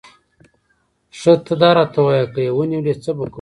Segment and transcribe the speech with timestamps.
[1.19, 3.27] ښه ته داراته ووایه، که یې ونیولې، څه به کوو؟